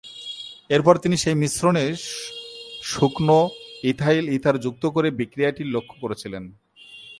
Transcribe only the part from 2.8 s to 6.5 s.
শুকনো ethyl ether যুক্ত করে বিক্রিয়াটি লক্ষ্য করেছিলেন।